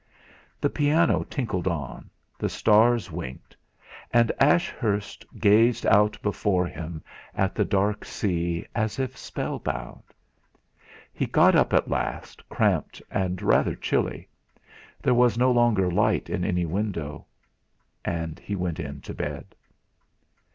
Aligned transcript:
The 0.59 0.69
piano 0.71 1.21
tinkled 1.29 1.67
on, 1.67 2.09
the 2.39 2.49
stars 2.49 3.11
winked; 3.11 3.55
and 4.11 4.31
Ashurst 4.39 5.27
gazed 5.39 5.85
out 5.85 6.17
before 6.23 6.65
him 6.65 7.03
at 7.35 7.53
the 7.53 7.63
dark 7.63 8.03
sea, 8.03 8.65
as 8.73 8.97
if 8.97 9.15
spell 9.15 9.59
bound. 9.59 10.01
He 11.13 11.27
got 11.27 11.53
up 11.53 11.71
at 11.71 11.87
last, 11.87 12.49
cramped 12.49 12.99
and 13.11 13.39
rather 13.43 13.75
chilly. 13.75 14.27
There 15.03 15.13
was 15.13 15.37
no 15.37 15.51
longer 15.51 15.91
light 15.91 16.31
in 16.31 16.43
any 16.43 16.65
window. 16.65 17.27
And 18.03 18.39
he 18.39 18.55
went 18.55 18.79
in 18.79 19.01
to 19.01 19.13
bed. 19.13 19.53